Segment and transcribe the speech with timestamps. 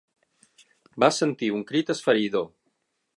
[1.03, 2.49] Va sentir un crit esfereïdor